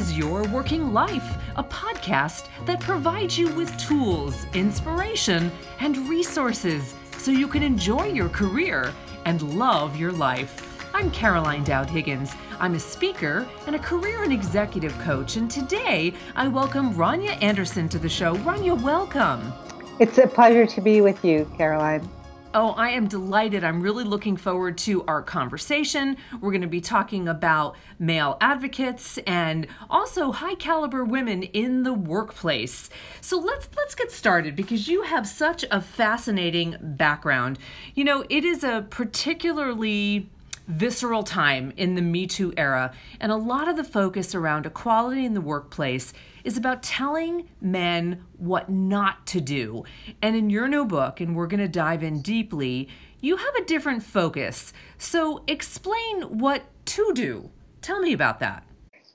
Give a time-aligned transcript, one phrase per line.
[0.00, 7.30] is Your Working Life, a podcast that provides you with tools, inspiration, and resources so
[7.30, 8.94] you can enjoy your career
[9.26, 10.88] and love your life.
[10.94, 12.32] I'm Caroline Dowd Higgins.
[12.60, 17.86] I'm a speaker and a career and executive coach, and today I welcome Rania Anderson
[17.90, 18.36] to the show.
[18.36, 19.52] Rania, welcome.
[19.98, 22.08] It's a pleasure to be with you, Caroline.
[22.52, 23.62] Oh, I am delighted.
[23.62, 26.16] I'm really looking forward to our conversation.
[26.40, 31.92] We're going to be talking about male advocates and also high caliber women in the
[31.92, 32.90] workplace.
[33.20, 37.60] So let's let's get started because you have such a fascinating background.
[37.94, 40.28] You know, it is a particularly
[40.66, 45.24] visceral time in the Me Too era, and a lot of the focus around equality
[45.24, 46.12] in the workplace
[46.44, 49.84] is about telling men what not to do.
[50.22, 52.88] And in your new book, and we're going to dive in deeply,
[53.20, 54.72] you have a different focus.
[54.98, 57.50] So explain what to do.
[57.82, 58.64] Tell me about that.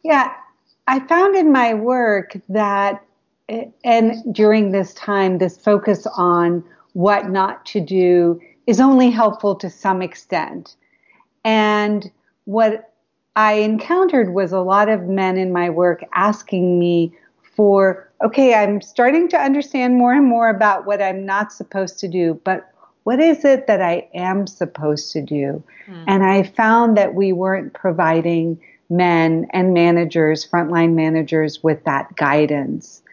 [0.03, 0.33] Yeah,
[0.87, 3.03] I found in my work that,
[3.83, 9.69] and during this time, this focus on what not to do is only helpful to
[9.69, 10.75] some extent.
[11.43, 12.11] And
[12.45, 12.93] what
[13.36, 17.14] I encountered was a lot of men in my work asking me
[17.55, 22.08] for, okay, I'm starting to understand more and more about what I'm not supposed to
[22.08, 22.72] do, but
[23.03, 25.63] what is it that I am supposed to do?
[25.88, 26.03] Mm.
[26.08, 33.03] And I found that we weren't providing men and managers, frontline managers, with that guidance.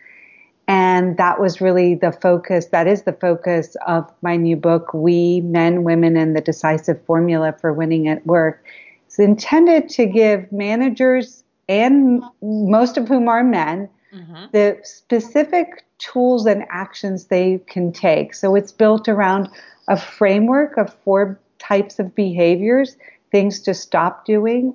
[0.69, 5.41] And that was really the focus, that is the focus of my new book, We,
[5.41, 8.65] Men, Women, and the Decisive Formula for Winning at Work.
[9.13, 14.47] It's intended to give managers, and most of whom are men, mm-hmm.
[14.53, 18.33] the specific tools and actions they can take.
[18.33, 19.51] So it's built around
[19.87, 22.97] a framework of four types of behaviors,
[23.31, 24.73] things to stop doing,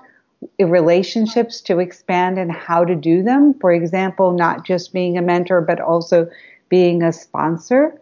[0.60, 3.56] relationships to expand and how to do them.
[3.56, 6.30] For example, not just being a mentor, but also
[6.70, 8.00] being a sponsor.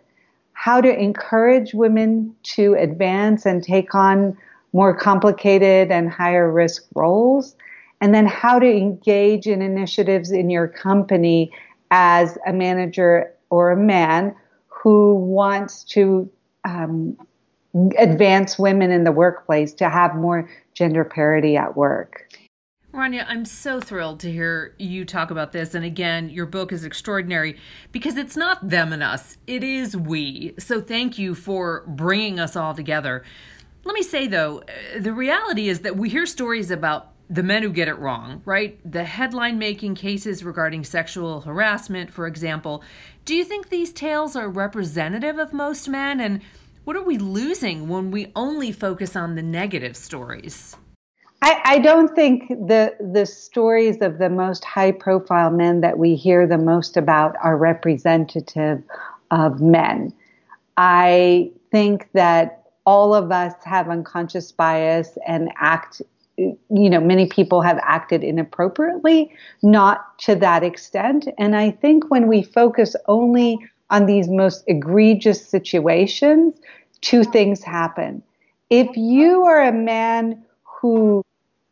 [0.52, 4.38] How to encourage women to advance and take on
[4.76, 7.56] more complicated and higher risk roles.
[8.02, 11.50] And then how to engage in initiatives in your company
[11.92, 14.36] as a manager or a man
[14.68, 16.30] who wants to
[16.66, 17.18] um,
[17.98, 22.28] advance women in the workplace to have more gender parity at work.
[22.94, 25.74] Rania, I'm so thrilled to hear you talk about this.
[25.74, 27.58] And again, your book is extraordinary
[27.94, 30.54] because it's not them and us, it is we.
[30.60, 33.24] So thank you for bringing us all together.
[33.86, 37.64] Let me say, though, uh, the reality is that we hear stories about the men
[37.64, 38.80] who get it wrong, right?
[38.90, 42.84] The headline making cases regarding sexual harassment, for example.
[43.26, 46.20] Do you think these tales are representative of most men?
[46.20, 46.42] And
[46.84, 50.76] what are we losing when we only focus on the negative stories?
[51.42, 56.16] I, I don't think the the stories of the most high profile men that we
[56.16, 58.82] hear the most about are representative
[59.32, 60.14] of men.
[60.78, 66.02] I think that all of us have unconscious bias and act
[66.38, 69.32] you know many people have acted inappropriately
[69.64, 73.58] not to that extent and i think when we focus only
[73.90, 76.56] on these most egregious situations
[77.06, 78.22] two things happen.
[78.70, 81.24] If you are a man who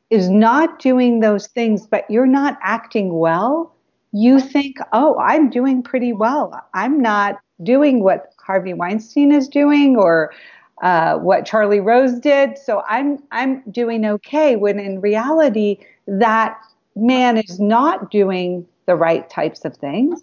[0.09, 3.75] is not doing those things, but you're not acting well,
[4.11, 6.53] you think, oh, I'm doing pretty well.
[6.75, 10.31] I'm not doing what Harvey Weinstein is doing or
[10.83, 12.57] uh, what Charlie Rose did.
[12.57, 14.57] So I'm I'm doing okay.
[14.57, 16.59] When in reality, that
[16.95, 20.21] man is not doing the right types of things.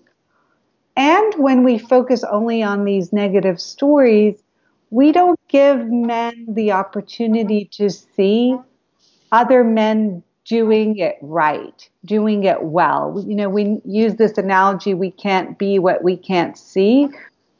[0.96, 4.42] And when we focus only on these negative stories,
[4.90, 8.54] we don't give men the opportunity to see
[9.32, 13.24] other men doing it right, doing it well.
[13.26, 17.08] You know, we use this analogy we can't be what we can't see,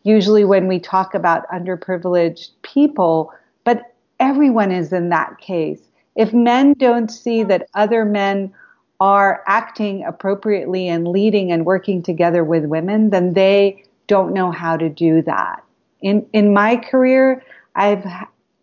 [0.03, 3.33] usually when we talk about underprivileged people,
[3.65, 5.81] but everyone is in that case.
[6.17, 8.53] If men don't see that other men
[9.01, 14.77] are acting appropriately and leading and working together with women, then they don't know how
[14.77, 15.63] to do that
[16.03, 17.43] in in my career,
[17.75, 18.05] I've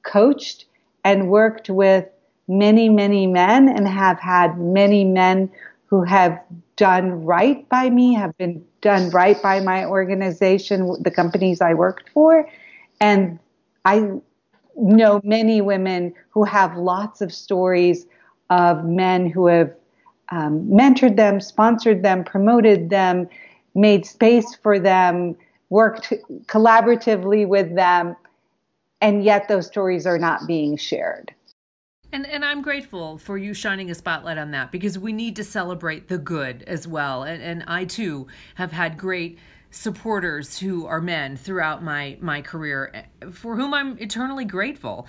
[0.03, 0.65] coached
[1.03, 2.05] and worked with
[2.47, 5.49] many many men and have had many men
[5.87, 6.39] who have
[6.75, 12.09] done right by me, have been done right by my organization, the companies I worked
[12.09, 12.47] for,
[13.01, 13.39] and
[13.85, 14.11] I
[14.75, 18.05] know many women who have lots of stories
[18.49, 19.73] of men who have
[20.29, 23.27] um, mentored them, sponsored them, promoted them,
[23.73, 25.35] made space for them,
[25.69, 26.13] worked
[26.47, 28.15] collaboratively with them,
[29.01, 31.33] and yet those stories are not being shared.
[32.11, 35.43] And, and I'm grateful for you shining a spotlight on that because we need to
[35.43, 37.23] celebrate the good as well.
[37.23, 39.37] And, and I too have had great
[39.71, 45.05] supporters who are men throughout my, my career eh, for whom I'm eternally grateful.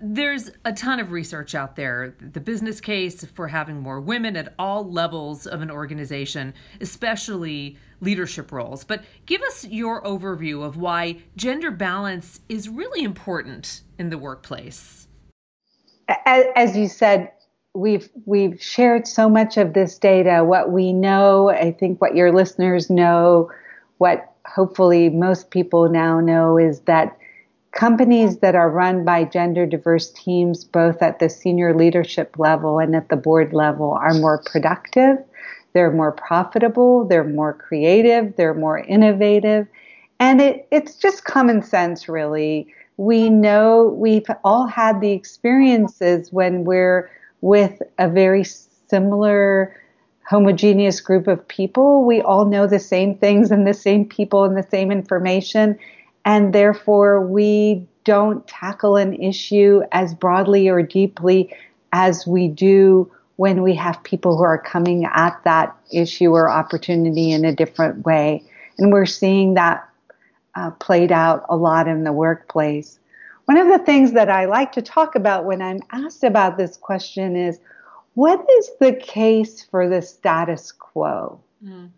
[0.00, 2.14] There's a ton of research out there.
[2.20, 8.52] The business case for having more women at all levels of an organization, especially leadership
[8.52, 8.84] roles.
[8.84, 15.07] But give us your overview of why gender balance is really important in the workplace
[16.08, 17.30] as you said,
[17.74, 20.44] we've we've shared so much of this data.
[20.44, 23.50] What we know, I think, what your listeners know,
[23.98, 27.16] what hopefully most people now know, is that
[27.72, 32.96] companies that are run by gender diverse teams, both at the senior leadership level and
[32.96, 35.18] at the board level, are more productive.
[35.74, 37.04] They're more profitable.
[37.04, 38.34] They're more creative.
[38.36, 39.66] They're more innovative.
[40.18, 46.64] And it, it's just common sense, really we know we've all had the experiences when
[46.64, 47.10] we're
[47.40, 49.74] with a very similar
[50.28, 52.04] homogeneous group of people.
[52.04, 55.78] We all know the same things and the same people and the same information.
[56.24, 61.54] And therefore, we don't tackle an issue as broadly or deeply
[61.92, 67.30] as we do when we have people who are coming at that issue or opportunity
[67.30, 68.42] in a different way.
[68.76, 69.87] And we're seeing that
[70.58, 72.98] uh, played out a lot in the workplace.
[73.44, 76.76] One of the things that I like to talk about when I'm asked about this
[76.76, 77.60] question is
[78.14, 81.40] what is the case for the status quo?
[81.64, 81.90] Mm.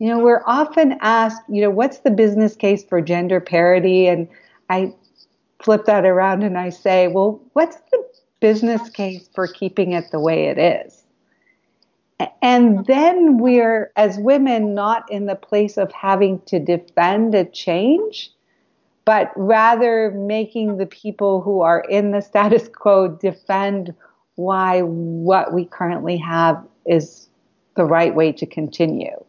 [0.00, 4.08] You know, we're often asked, you know, what's the business case for gender parity?
[4.08, 4.28] And
[4.68, 4.92] I
[5.62, 8.04] flip that around and I say, well, what's the
[8.40, 11.04] business case for keeping it the way it is?
[12.42, 12.82] And mm-hmm.
[12.84, 18.30] then we're, as women, not in the place of having to defend a change,
[19.04, 23.94] but rather making the people who are in the status quo defend
[24.34, 27.28] why what we currently have is
[27.76, 29.24] the right way to continue.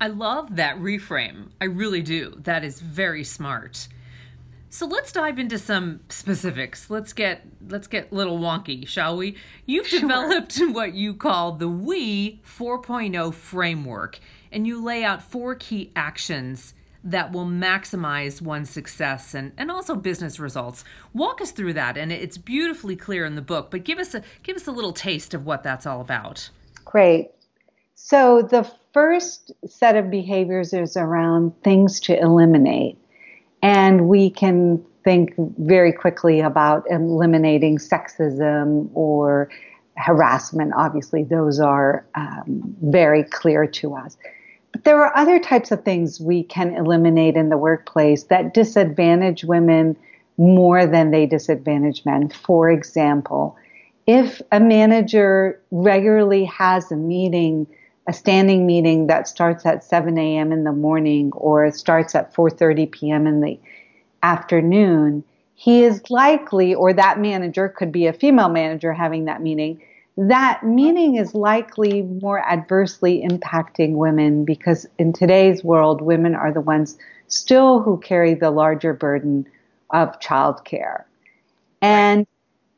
[0.00, 1.48] I love that reframe.
[1.60, 2.34] I really do.
[2.44, 3.88] That is very smart.
[4.70, 6.90] So let's dive into some specifics.
[6.90, 9.36] Let's get let's get a little wonky, shall we?
[9.64, 10.00] You've sure.
[10.00, 14.18] developed what you call the We 4.0 framework,
[14.52, 19.94] and you lay out four key actions that will maximize one's success and, and also
[19.94, 20.84] business results.
[21.14, 23.70] Walk us through that, and it's beautifully clear in the book.
[23.70, 26.50] But give us a give us a little taste of what that's all about.
[26.84, 27.30] Great.
[27.94, 32.98] So the first set of behaviors is around things to eliminate.
[33.62, 39.48] And we can think very quickly about eliminating sexism or
[39.96, 40.72] harassment.
[40.76, 44.16] Obviously, those are um, very clear to us.
[44.72, 49.44] But there are other types of things we can eliminate in the workplace that disadvantage
[49.44, 49.96] women
[50.36, 52.28] more than they disadvantage men.
[52.28, 53.56] For example,
[54.06, 57.66] if a manager regularly has a meeting
[58.08, 60.50] a standing meeting that starts at 7 a.m.
[60.50, 63.26] in the morning or starts at 4:30 p.m.
[63.26, 63.60] in the
[64.22, 65.22] afternoon,
[65.54, 69.82] he is likely, or that manager could be a female manager having that meeting.
[70.16, 76.62] That meeting is likely more adversely impacting women because in today's world, women are the
[76.62, 79.46] ones still who carry the larger burden
[79.90, 81.04] of childcare.
[81.82, 82.26] And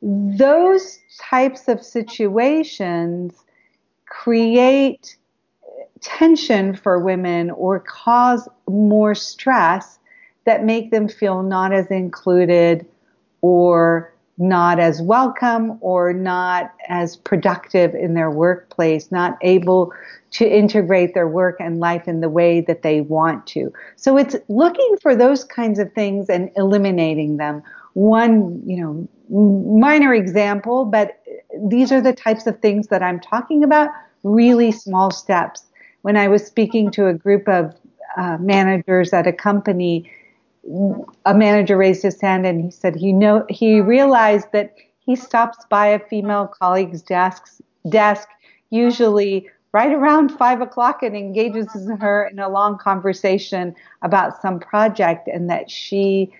[0.02, 3.44] those types of situations
[4.06, 5.16] create
[6.00, 9.98] tension for women or cause more stress
[10.44, 12.86] that make them feel not as included
[13.42, 19.92] or not as welcome or not as productive in their workplace, not able
[20.30, 23.70] to integrate their work and life in the way that they want to.
[23.96, 27.62] So it's looking for those kinds of things and eliminating them.
[27.92, 29.08] One, you know,
[29.78, 31.20] minor example, but
[31.68, 33.90] these are the types of things that I'm talking about,
[34.22, 35.64] really small steps
[36.02, 37.74] when I was speaking to a group of
[38.16, 40.10] uh, managers at a company,
[41.24, 45.64] a manager raised his hand and he said he know he realized that he stops
[45.70, 48.28] by a female colleague's desk desk
[48.68, 51.66] usually right around five o'clock and engages
[51.98, 56.30] her in a long conversation about some project and that she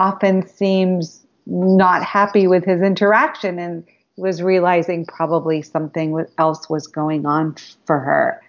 [0.00, 3.84] often seems not happy with his interaction and
[4.16, 7.54] was realizing probably something else was going on
[7.84, 8.40] for her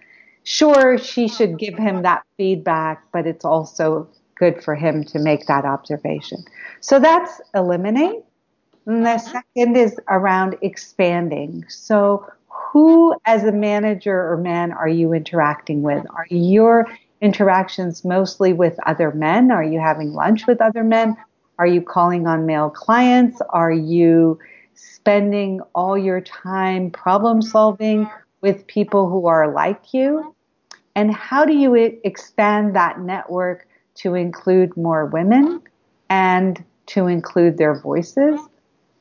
[0.48, 5.46] sure, she should give him that feedback, but it's also good for him to make
[5.46, 6.42] that observation.
[6.80, 8.22] So that's eliminate.
[8.86, 9.38] And the mm-hmm.
[9.54, 11.64] second is around expanding.
[11.68, 16.04] So, who as a manager or man are you interacting with?
[16.10, 16.86] Are your
[17.20, 19.50] interactions mostly with other men?
[19.50, 21.16] Are you having lunch with other men?
[21.58, 23.40] Are you calling on male clients?
[23.50, 24.38] Are you
[24.74, 28.08] spending all your time problem solving
[28.40, 30.34] with people who are like you?
[30.94, 35.62] And how do you expand that network to include more women
[36.08, 38.40] and to include their voices?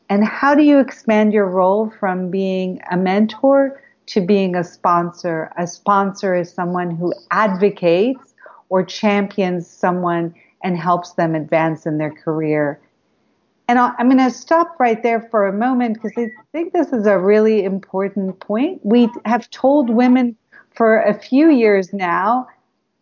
[0.10, 5.52] And how do you expand your role from being a mentor to being a sponsor?
[5.58, 8.34] A sponsor is someone who advocates
[8.70, 12.80] or champions someone and helps them advance in their career.
[13.70, 17.06] And I'm going to stop right there for a moment because I think this is
[17.06, 18.80] a really important point.
[18.84, 20.38] We have told women
[20.78, 22.48] for a few years now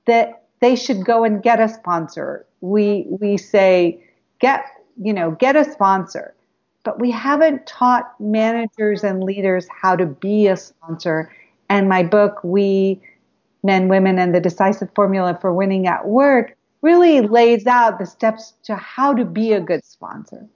[0.05, 2.45] that they should go and get a sponsor.
[2.61, 3.99] We we say
[4.39, 4.65] get
[5.01, 6.33] you know get a sponsor,
[6.83, 11.31] but we haven't taught managers and leaders how to be a sponsor.
[11.69, 13.01] And my book, We
[13.63, 18.53] Men, Women, and the Decisive Formula for Winning at Work, really lays out the steps
[18.63, 20.47] to how to be a good sponsor.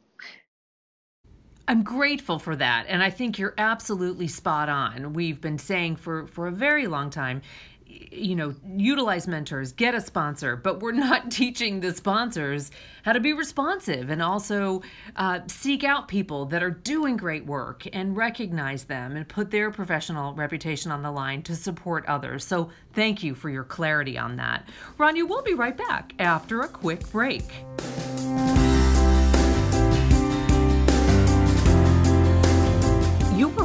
[1.70, 2.88] I'm grateful for that.
[2.88, 5.14] And I think you're absolutely spot on.
[5.14, 7.44] We've been saying for, for a very long time,
[7.86, 12.72] you know, utilize mentors, get a sponsor, but we're not teaching the sponsors
[13.04, 14.82] how to be responsive and also
[15.16, 19.70] uh, seek out people that are doing great work and recognize them and put their
[19.70, 22.44] professional reputation on the line to support others.
[22.44, 24.68] So thank you for your clarity on that.
[24.98, 27.44] Rania, we'll be right back after a quick break.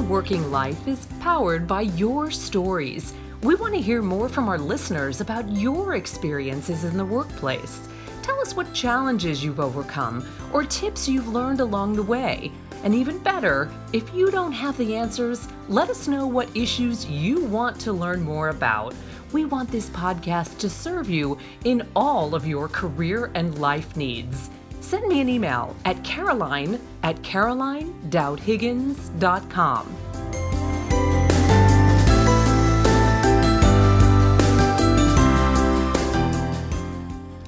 [0.04, 3.14] Working life is powered by your stories.
[3.42, 7.88] We want to hear more from our listeners about your experiences in the workplace.
[8.23, 12.52] Tell us what challenges you've overcome or tips you've learned along the way.
[12.82, 17.44] And even better, if you don't have the answers, let us know what issues you
[17.44, 18.94] want to learn more about.
[19.32, 24.50] We want this podcast to serve you in all of your career and life needs
[24.84, 29.96] send me an email at caroline at caroline.higgins.com.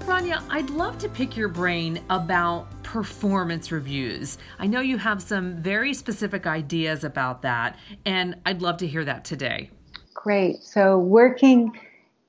[0.01, 4.39] Rania, I'd love to pick your brain about performance reviews.
[4.59, 7.77] I know you have some very specific ideas about that,
[8.07, 9.69] and I'd love to hear that today.
[10.15, 10.63] Great.
[10.63, 11.79] So, working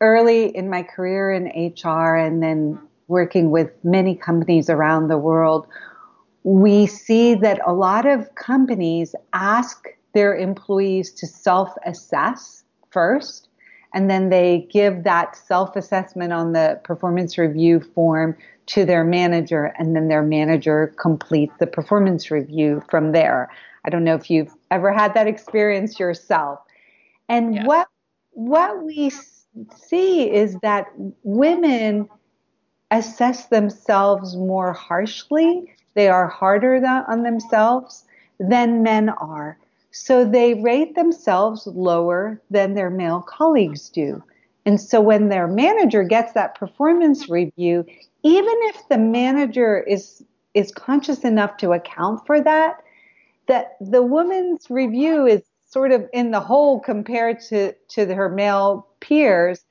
[0.01, 5.67] early in my career in HR and then working with many companies around the world,
[6.43, 13.49] we see that a lot of companies ask their employees to self assess first,
[13.93, 18.35] and then they give that self assessment on the performance review form
[18.67, 23.49] to their manager, and then their manager completes the performance review from there.
[23.85, 26.59] I don't know if you've ever had that experience yourself.
[27.29, 27.65] And yeah.
[27.65, 27.87] what
[28.31, 29.11] what we
[29.75, 30.87] see is that
[31.23, 32.07] women
[32.91, 35.74] assess themselves more harshly.
[35.94, 38.06] They are harder on themselves
[38.39, 39.58] than men are.
[39.91, 44.24] So they rate themselves lower than their male colleagues do.
[44.65, 47.86] And so when their manager gets that performance review,
[48.24, 52.77] even if the manager is is conscious enough to account for that,
[53.48, 58.88] that the woman's review is sort of in the hole compared to, to her male
[59.00, 59.63] peers,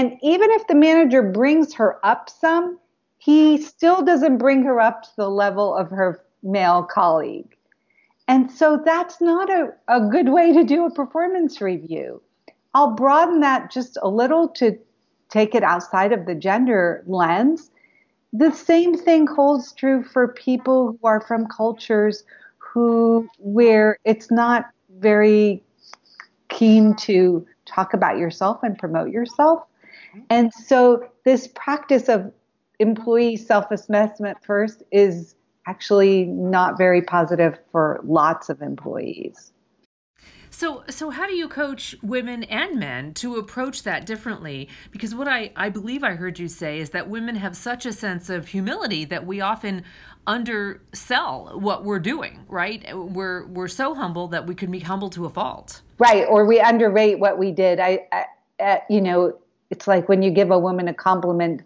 [0.00, 2.78] and even if the manager brings her up some,
[3.18, 7.54] he still doesn't bring her up to the level of her male colleague.
[8.26, 12.22] And so that's not a, a good way to do a performance review.
[12.72, 14.78] I'll broaden that just a little to
[15.28, 17.70] take it outside of the gender lens.
[18.32, 22.24] The same thing holds true for people who are from cultures
[22.56, 25.62] who where it's not very
[26.48, 29.62] keen to talk about yourself and promote yourself.
[30.28, 32.32] And so this practice of
[32.78, 35.34] employee self-assessment first is
[35.66, 39.52] actually not very positive for lots of employees.
[40.52, 44.68] So, so how do you coach women and men to approach that differently?
[44.90, 47.92] Because what I, I believe I heard you say is that women have such a
[47.92, 49.84] sense of humility that we often
[50.26, 52.44] undersell what we're doing.
[52.48, 52.84] Right?
[52.94, 55.82] We're we're so humble that we can be humble to a fault.
[55.98, 57.78] Right, or we underrate what we did.
[57.78, 58.24] I, I
[58.62, 59.38] uh, you know,
[59.70, 61.62] it's like when you give a woman a compliment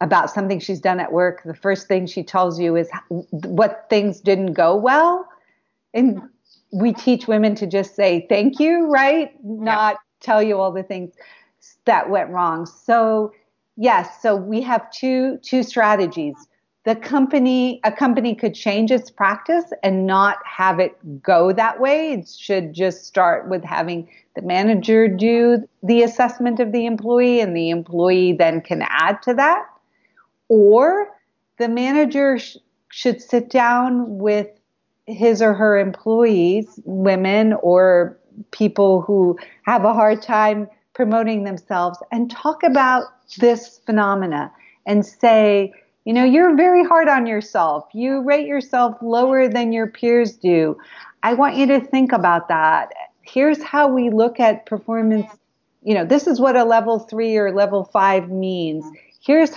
[0.00, 2.90] about something she's done at work, the first thing she tells you is
[3.30, 5.26] what things didn't go well.
[5.94, 6.20] And
[6.72, 9.32] we teach women to just say thank you, right?
[9.44, 11.14] Not tell you all the things
[11.84, 12.66] that went wrong.
[12.66, 13.32] So,
[13.76, 16.34] yes, so we have two two strategies.
[16.84, 22.12] The company a company could change its practice and not have it go that way.
[22.12, 27.56] It should just start with having the manager do the assessment of the employee and
[27.56, 29.64] the employee then can add to that.
[30.48, 31.08] Or
[31.58, 32.58] the manager sh-
[32.90, 34.48] should sit down with
[35.06, 38.18] his or her employees, women or
[38.50, 43.04] people who have a hard time promoting themselves, and talk about
[43.38, 44.52] this phenomena
[44.86, 45.72] and say,
[46.04, 47.86] you know, you're very hard on yourself.
[47.92, 50.76] You rate yourself lower than your peers do.
[51.22, 52.92] I want you to think about that.
[53.22, 55.30] Here's how we look at performance.
[55.82, 58.84] You know, this is what a level three or level five means.
[59.20, 59.52] Here's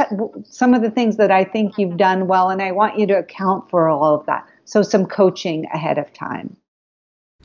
[0.46, 3.18] some of the things that I think you've done well, and I want you to
[3.18, 4.48] account for all of that.
[4.64, 6.56] So, some coaching ahead of time.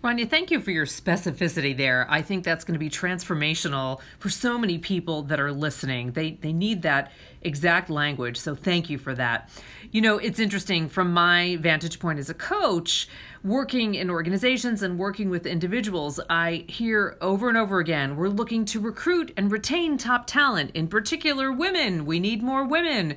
[0.02, 2.08] Rania, thank you for your specificity there.
[2.10, 6.10] I think that's going to be transformational for so many people that are listening.
[6.12, 8.36] They they need that exact language.
[8.36, 9.48] So thank you for that.
[9.92, 13.08] You know, it's interesting from my vantage point as a coach,
[13.44, 18.64] working in organizations and working with individuals, I hear over and over again, we're looking
[18.66, 22.06] to recruit and retain top talent, in particular women.
[22.06, 23.16] We need more women.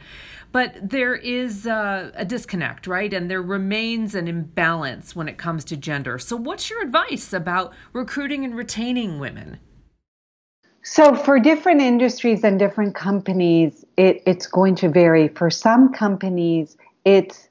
[0.56, 3.12] But there is uh, a disconnect, right?
[3.12, 6.18] And there remains an imbalance when it comes to gender.
[6.18, 9.60] So, what's your advice about recruiting and retaining women?
[10.82, 15.28] So, for different industries and different companies, it, it's going to vary.
[15.28, 17.50] For some companies, it's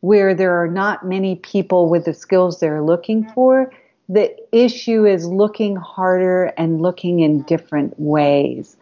[0.00, 3.70] where there are not many people with the skills they're looking for.
[4.08, 8.78] The issue is looking harder and looking in different ways.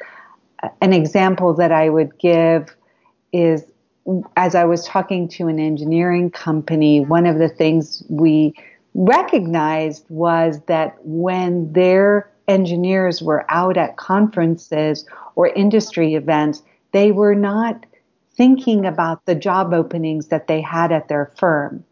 [0.81, 2.73] An example that I would give
[3.35, 3.65] is
[4.37, 8.55] as I was talking to an engineering company, one of the things we
[8.95, 16.63] recognized was that when their engineers were out at conferences or industry events,
[16.93, 17.87] they were not
[18.37, 21.85] thinking about the job openings that they had at their firm.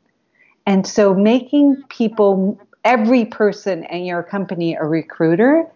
[0.67, 5.67] And so making people, every person in your company a recruiter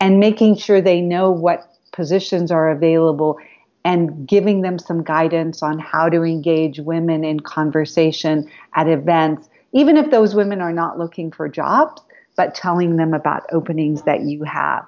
[0.00, 3.38] and making sure they know what positions are available
[3.84, 9.96] and giving them some guidance on how to engage women in conversation at events, even
[9.96, 12.02] if those women are not looking for jobs,
[12.36, 14.84] but telling them about openings that you have.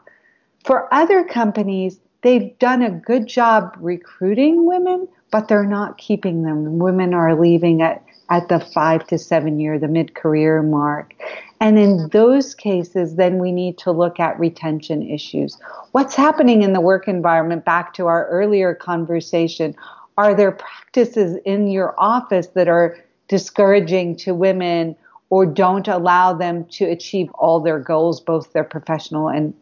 [0.64, 6.78] For other companies, they've done a good job recruiting women, but they're not keeping them.
[6.78, 11.14] Women are leaving at, at the five to seven year, the mid career mark.
[11.60, 15.58] And in those cases, then we need to look at retention issues.
[15.92, 17.64] What's happening in the work environment?
[17.64, 19.76] Back to our earlier conversation.
[20.18, 24.96] Are there practices in your office that are discouraging to women
[25.30, 29.54] or don't allow them to achieve all their goals, both their professional and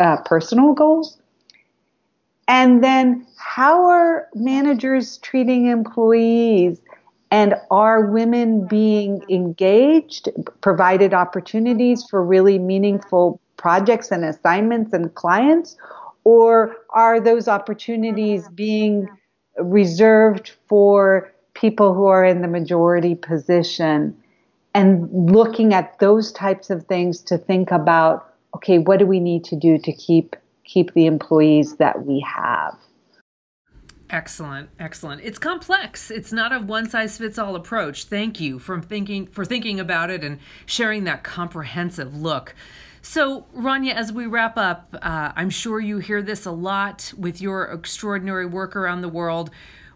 [0.00, 1.18] uh, personal goals?
[2.48, 6.80] And then how are managers treating employees?
[7.30, 10.28] And are women being engaged,
[10.60, 15.76] provided opportunities for really meaningful projects and assignments and clients?
[16.24, 19.08] Or are those opportunities being
[19.58, 24.16] reserved for people who are in the majority position?
[24.74, 29.44] And looking at those types of things to think about, okay, what do we need
[29.44, 32.74] to do to keep keep the employees that we have?
[34.10, 35.20] Excellent, excellent.
[35.22, 36.10] It's complex.
[36.10, 38.04] It's not a one size fits all approach.
[38.04, 42.54] Thank you for thinking for thinking about it and sharing that comprehensive look.
[43.02, 47.40] So, Rania, as we wrap up, uh, I'm sure you hear this a lot with
[47.40, 49.50] your extraordinary work around the world.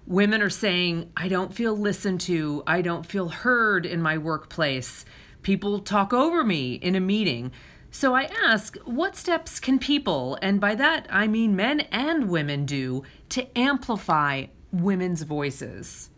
[0.06, 2.62] Women are saying, I don't feel listened to.
[2.66, 5.04] I don't feel heard in my workplace.
[5.42, 7.50] People talk over me in a meeting.
[7.94, 12.64] So I ask, what steps can people, and by that I mean men and women,
[12.64, 16.08] do to amplify women's voices?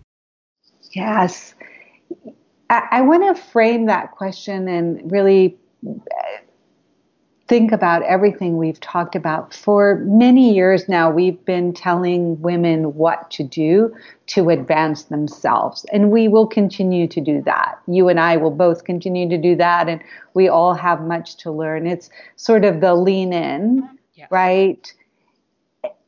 [0.93, 1.55] Yes.
[2.71, 5.59] I, I want to frame that question and really
[7.47, 9.53] think about everything we've talked about.
[9.55, 13.95] For many years now, we've been telling women what to do
[14.29, 15.85] to advance themselves.
[15.93, 17.79] And we will continue to do that.
[17.87, 19.89] You and I will both continue to do that.
[19.89, 20.03] And
[20.33, 21.87] we all have much to learn.
[21.87, 23.89] It's sort of the lean in,
[24.31, 24.93] right?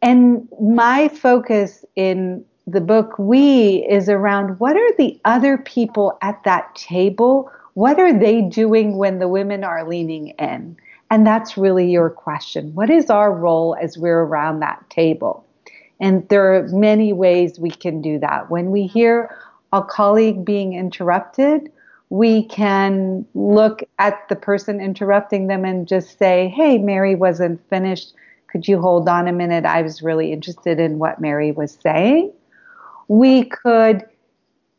[0.01, 6.42] And my focus in the book, We, is around what are the other people at
[6.44, 7.51] that table?
[7.75, 10.77] What are they doing when the women are leaning in?
[11.11, 12.75] And that's really your question.
[12.75, 15.47] What is our role as we're around that table?
[16.01, 18.51] And there are many ways we can do that.
[18.51, 19.35] When we hear
[19.73, 21.71] a colleague being interrupted,
[22.11, 28.12] we can look at the person interrupting them and just say, Hey, Mary wasn't finished.
[28.49, 29.64] Could you hold on a minute?
[29.64, 32.33] I was really interested in what Mary was saying.
[33.09, 34.05] We could,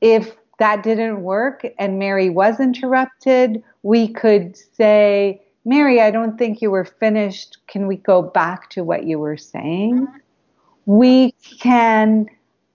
[0.01, 6.61] if that didn't work and Mary was interrupted, we could say, Mary, I don't think
[6.61, 7.57] you were finished.
[7.67, 10.07] Can we go back to what you were saying?
[10.85, 12.27] We can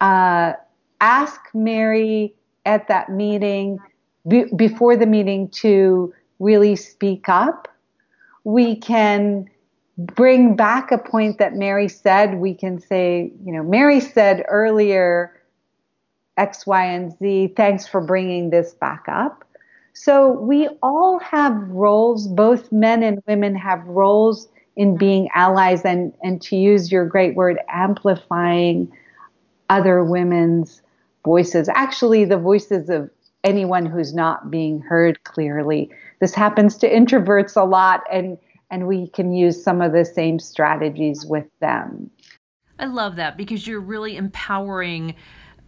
[0.03, 0.53] uh,
[1.01, 2.35] ask Mary
[2.67, 3.79] at that meeting
[4.29, 7.67] be, before the meeting to really speak up.
[8.45, 9.49] We can
[9.97, 12.35] bring back a point that Mary said.
[12.35, 15.41] We can say, you know, Mary said earlier
[16.37, 17.55] X, Y, and Z.
[17.57, 19.45] Thanks for bringing this back up.
[19.95, 26.15] So we all have roles, both men and women have roles in being allies and,
[26.23, 28.91] and to use your great word, amplifying
[29.69, 30.81] other women's
[31.25, 31.69] voices.
[31.69, 33.11] Actually, the voices of
[33.45, 35.91] anyone who's not being heard clearly.
[36.21, 38.39] This happens to introverts a lot and
[38.71, 42.11] and we can use some of the same strategies with them.
[42.79, 45.15] I love that because you're really empowering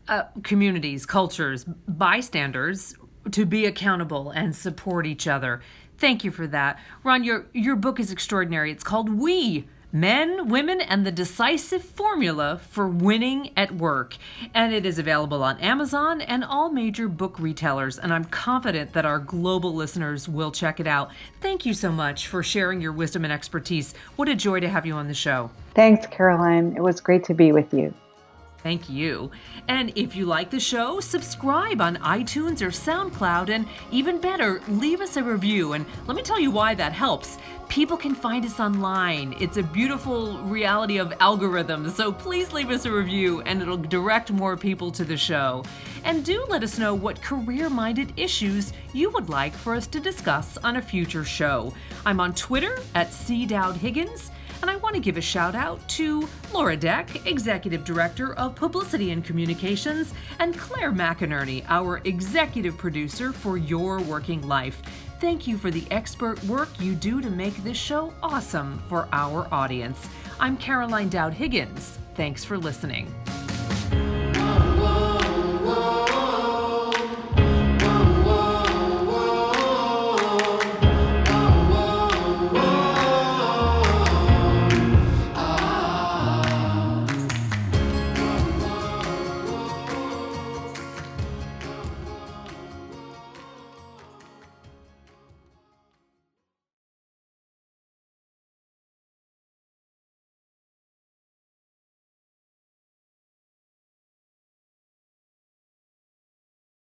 [0.08, 2.94] uh, communities, cultures, bystanders
[3.30, 5.60] to be accountable and support each other.
[5.98, 6.78] Thank you for that.
[7.02, 8.70] Ron, your, your book is extraordinary.
[8.70, 14.16] It's called We Men, Women, and the Decisive Formula for Winning at Work.
[14.52, 17.96] And it is available on Amazon and all major book retailers.
[17.96, 21.12] And I'm confident that our global listeners will check it out.
[21.40, 23.94] Thank you so much for sharing your wisdom and expertise.
[24.16, 25.52] What a joy to have you on the show.
[25.74, 26.74] Thanks, Caroline.
[26.76, 27.94] It was great to be with you.
[28.64, 29.30] Thank you.
[29.68, 35.02] And if you like the show, subscribe on iTunes or SoundCloud, and even better, leave
[35.02, 35.74] us a review.
[35.74, 37.36] And let me tell you why that helps.
[37.68, 39.36] People can find us online.
[39.38, 44.32] It's a beautiful reality of algorithms, so please leave us a review and it'll direct
[44.32, 45.62] more people to the show.
[46.04, 50.00] And do let us know what career minded issues you would like for us to
[50.00, 51.74] discuss on a future show.
[52.06, 53.44] I'm on Twitter at C.
[53.44, 54.30] Dowd Higgins.
[54.62, 59.10] And I want to give a shout out to Laura Deck, Executive Director of Publicity
[59.10, 64.80] and Communications, and Claire McInerney, our Executive Producer for Your Working Life.
[65.20, 69.48] Thank you for the expert work you do to make this show awesome for our
[69.52, 70.08] audience.
[70.38, 71.98] I'm Caroline Dowd Higgins.
[72.14, 73.12] Thanks for listening.